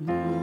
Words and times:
No. 0.00 0.33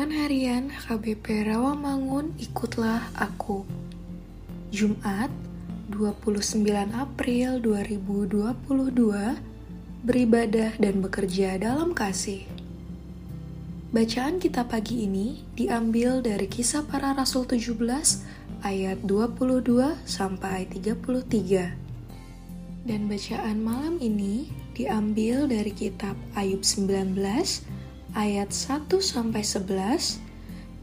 Renungan 0.00 0.16
Harian 0.16 0.72
KBP 0.72 1.52
Rawamangun 1.52 2.32
Ikutlah 2.40 3.12
Aku. 3.20 3.68
Jumat 4.72 5.28
29 5.92 6.64
April 6.96 7.60
2022 7.60 8.40
Beribadah 10.00 10.72
dan 10.80 11.04
bekerja 11.04 11.60
dalam 11.60 11.92
kasih. 11.92 12.48
Bacaan 13.92 14.40
kita 14.40 14.64
pagi 14.64 15.04
ini 15.04 15.44
diambil 15.52 16.24
dari 16.24 16.48
kisah 16.48 16.88
para 16.88 17.12
rasul 17.12 17.44
17 17.44 17.76
ayat 18.64 19.04
22 19.04 20.00
sampai 20.08 20.64
33 20.80 22.88
Dan 22.88 23.00
bacaan 23.04 23.56
malam 23.60 24.00
ini 24.00 24.48
diambil 24.72 25.44
dari 25.44 25.76
kitab 25.76 26.16
Ayub 26.32 26.64
19 26.64 27.20
ayat 28.14 28.50
1 28.54 28.90
sampai 28.98 29.42
11 29.42 30.18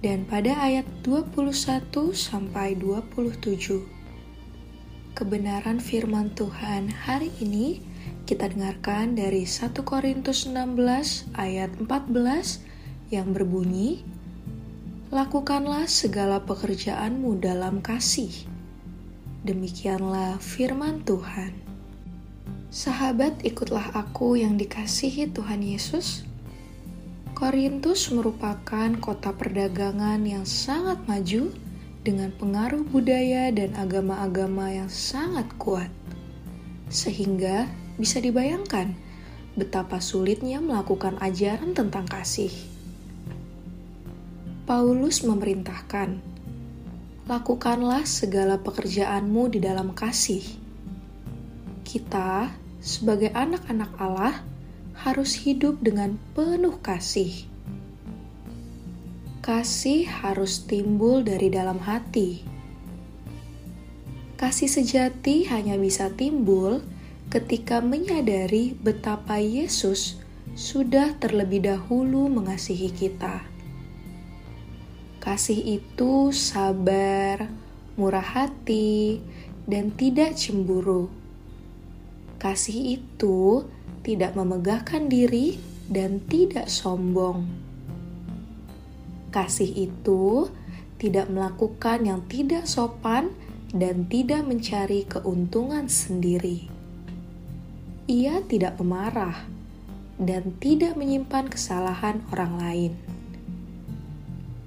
dan 0.05 0.23
pada 0.29 0.53
ayat 0.61 0.85
21 1.01 1.89
sampai 2.13 2.77
27. 2.77 3.83
Kebenaran 5.17 5.81
firman 5.81 6.29
Tuhan 6.37 6.93
hari 6.93 7.33
ini 7.41 7.81
kita 8.29 8.53
dengarkan 8.53 9.17
dari 9.17 9.47
1 9.47 9.73
Korintus 9.81 10.45
16 10.45 11.31
ayat 11.33 11.73
14 11.81 12.61
yang 13.09 13.33
berbunyi 13.33 14.03
Lakukanlah 15.07 15.87
segala 15.87 16.43
pekerjaanmu 16.43 17.39
dalam 17.39 17.79
kasih. 17.79 18.43
Demikianlah 19.47 20.35
firman 20.43 20.99
Tuhan. 21.07 21.55
Sahabat, 22.67 23.39
ikutlah 23.47 23.95
aku 23.95 24.35
yang 24.35 24.59
dikasihi 24.59 25.31
Tuhan 25.31 25.63
Yesus 25.63 26.26
Korintus 27.37 28.09
merupakan 28.09 28.89
kota 28.97 29.29
perdagangan 29.29 30.25
yang 30.25 30.41
sangat 30.41 30.97
maju 31.05 31.53
dengan 32.01 32.33
pengaruh 32.33 32.81
budaya 32.81 33.53
dan 33.53 33.77
agama-agama 33.77 34.73
yang 34.73 34.89
sangat 34.89 35.45
kuat. 35.61 35.93
Sehingga 36.89 37.69
bisa 38.01 38.17
dibayangkan 38.17 38.97
betapa 39.53 40.01
sulitnya 40.01 40.57
melakukan 40.65 41.21
ajaran 41.21 41.77
tentang 41.77 42.09
kasih. 42.09 42.49
Paulus 44.65 45.21
memerintahkan, 45.21 46.17
"Lakukanlah 47.29 48.01
segala 48.09 48.57
pekerjaanmu 48.57 49.53
di 49.53 49.61
dalam 49.61 49.93
kasih." 49.93 50.41
Kita, 51.85 52.49
sebagai 52.81 53.29
anak-anak 53.29 53.93
Allah, 54.01 54.56
harus 54.97 55.37
hidup 55.45 55.77
dengan 55.85 56.17
penuh 56.33 56.81
kasih. 56.81 57.45
Kasih 59.45 60.09
harus 60.09 60.65
timbul 60.65 61.21
dari 61.23 61.53
dalam 61.53 61.79
hati. 61.79 62.41
Kasih 64.35 64.69
sejati 64.69 65.47
hanya 65.49 65.77
bisa 65.79 66.11
timbul 66.13 66.83
ketika 67.29 67.79
menyadari 67.79 68.75
betapa 68.77 69.39
Yesus 69.39 70.19
sudah 70.57 71.13
terlebih 71.21 71.63
dahulu 71.69 72.27
mengasihi 72.27 72.89
kita. 72.89 73.45
Kasih 75.21 75.79
itu 75.81 76.31
sabar, 76.33 77.51
murah 77.99 78.23
hati, 78.23 79.21
dan 79.67 79.91
tidak 79.93 80.39
cemburu. 80.39 81.11
Kasih 82.39 83.01
itu 83.01 83.67
tidak 84.07 84.39
memegahkan 84.39 85.11
diri, 85.11 85.59
dan 85.91 86.23
tidak 86.31 86.71
sombong. 86.71 87.43
Kasih 89.31 89.67
itu 89.67 90.47
tidak 90.95 91.27
melakukan 91.27 92.07
yang 92.07 92.23
tidak 92.31 92.63
sopan 92.67 93.35
dan 93.75 94.07
tidak 94.07 94.47
mencari 94.47 95.03
keuntungan 95.03 95.91
sendiri. 95.91 96.71
Ia 98.07 98.39
tidak 98.47 98.79
pemarah 98.79 99.43
dan 100.15 100.55
tidak 100.63 100.95
menyimpan 100.95 101.51
kesalahan 101.51 102.23
orang 102.31 102.53
lain. 102.55 102.93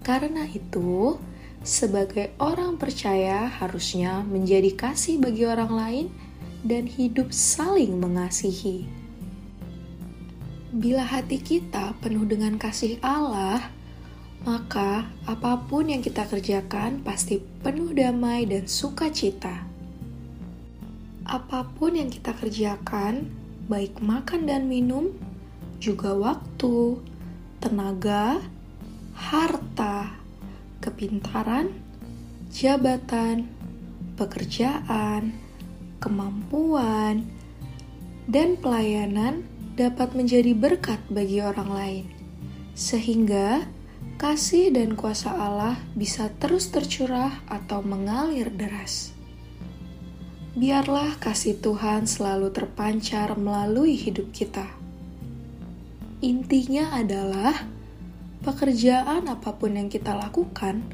Karena 0.05 0.45
itu, 0.49 1.17
sebagai 1.65 2.33
orang 2.37 2.77
percaya 2.77 3.49
harusnya 3.49 4.21
menjadi 4.25 4.77
kasih 4.77 5.17
bagi 5.17 5.49
orang 5.49 5.73
lain 5.73 6.07
dan 6.61 6.85
hidup 6.85 7.33
saling 7.33 7.97
mengasihi. 7.97 9.00
Bila 10.71 11.03
hati 11.03 11.43
kita 11.43 11.99
penuh 11.99 12.23
dengan 12.23 12.55
kasih 12.55 13.03
Allah, 13.03 13.75
maka 14.47 15.11
apa 15.27 15.67
pun 15.67 15.91
yang 15.91 15.99
kita 15.99 16.31
kerjakan 16.31 17.03
pasti 17.03 17.43
penuh 17.43 17.91
damai 17.91 18.47
dan 18.47 18.71
sukacita. 18.71 19.67
Apa 21.27 21.67
pun 21.75 21.99
yang 21.99 22.07
kita 22.07 22.39
kerjakan, 22.39 23.27
baik 23.67 23.99
makan 23.99 24.47
dan 24.47 24.71
minum, 24.71 25.11
juga 25.83 26.15
waktu, 26.15 27.03
tenaga, 27.59 28.39
harta, 29.19 30.23
kepintaran, 30.79 31.75
jabatan, 32.55 33.51
pekerjaan, 34.15 35.35
kemampuan, 35.99 37.27
dan 38.31 38.55
pelayanan 38.55 39.43
dapat 39.81 40.13
menjadi 40.13 40.53
berkat 40.53 41.01
bagi 41.09 41.41
orang 41.41 41.71
lain, 41.73 42.07
sehingga 42.77 43.65
kasih 44.21 44.69
dan 44.77 44.93
kuasa 44.93 45.33
Allah 45.33 45.81
bisa 45.97 46.29
terus 46.37 46.69
tercurah 46.69 47.41
atau 47.49 47.81
mengalir 47.81 48.53
deras. 48.53 49.17
Biarlah 50.53 51.17
kasih 51.17 51.57
Tuhan 51.65 52.05
selalu 52.05 52.53
terpancar 52.53 53.33
melalui 53.41 53.97
hidup 53.97 54.29
kita. 54.37 54.69
Intinya 56.21 57.01
adalah 57.01 57.65
pekerjaan 58.45 59.33
apa 59.33 59.57
pun 59.57 59.81
yang 59.81 59.89
kita 59.89 60.13
lakukan 60.13 60.85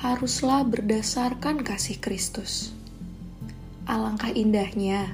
haruslah 0.00 0.64
berdasarkan 0.64 1.60
kasih 1.60 2.00
Kristus. 2.00 2.72
Alangkah 3.84 4.32
indahnya 4.32 5.12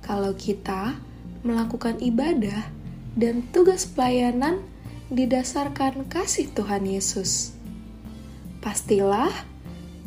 kalau 0.00 0.32
kita 0.32 0.96
melakukan 1.44 2.00
ibadah 2.00 2.72
dan 3.14 3.44
tugas 3.52 3.86
pelayanan 3.86 4.64
didasarkan 5.12 6.08
kasih 6.08 6.50
Tuhan 6.50 6.88
Yesus. 6.88 7.54
Pastilah 8.64 9.30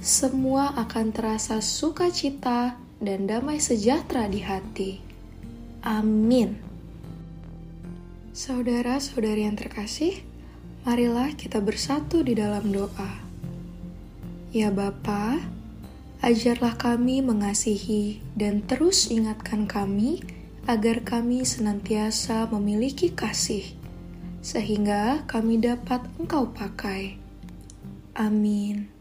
semua 0.02 0.74
akan 0.74 1.14
terasa 1.14 1.62
sukacita 1.62 2.76
dan 2.98 3.30
damai 3.30 3.62
sejahtera 3.62 4.26
di 4.26 4.42
hati. 4.42 4.92
Amin. 5.86 6.58
Saudara-saudari 8.34 9.46
yang 9.46 9.58
terkasih, 9.58 10.22
marilah 10.86 11.34
kita 11.34 11.62
bersatu 11.62 12.22
di 12.22 12.38
dalam 12.38 12.70
doa. 12.70 13.22
Ya 14.54 14.74
Bapa, 14.74 15.38
ajarlah 16.22 16.78
kami 16.78 17.22
mengasihi 17.22 18.22
dan 18.34 18.66
terus 18.66 19.10
ingatkan 19.14 19.70
kami 19.70 20.22
agar 20.68 21.00
kami 21.08 21.48
senantiasa 21.48 22.52
memiliki 22.52 23.08
kasih, 23.16 23.64
sehingga 24.44 25.24
kami 25.24 25.64
dapat 25.64 26.04
Engkau 26.20 26.52
pakai. 26.52 27.16
Amin. 28.12 28.97